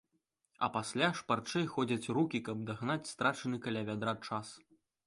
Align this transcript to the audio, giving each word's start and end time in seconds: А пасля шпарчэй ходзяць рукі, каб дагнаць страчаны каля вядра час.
А 0.67 0.69
пасля 0.77 1.09
шпарчэй 1.19 1.67
ходзяць 1.75 2.11
рукі, 2.19 2.43
каб 2.49 2.65
дагнаць 2.71 3.11
страчаны 3.15 3.65
каля 3.69 3.89
вядра 3.93 4.19
час. 4.27 4.61